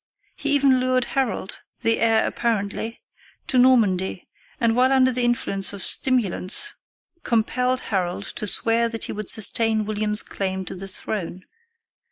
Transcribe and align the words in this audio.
He 0.35 0.53
even 0.55 0.79
lured 0.79 1.05
Harold, 1.13 1.59
the 1.81 1.99
heir 1.99 2.25
apparently, 2.25 3.03
to 3.45 3.59
Normandy, 3.59 4.27
and 4.59 4.75
while 4.75 4.91
under 4.91 5.11
the 5.11 5.21
influence 5.23 5.73
of 5.73 5.83
stimulants 5.83 6.73
compelled 7.21 7.81
Harold 7.81 8.23
to 8.37 8.47
swear 8.47 8.89
that 8.89 9.03
he 9.03 9.11
would 9.11 9.29
sustain 9.29 9.85
William's 9.85 10.23
claim 10.23 10.65
to 10.65 10.73
the 10.73 10.87
throne. 10.87 11.45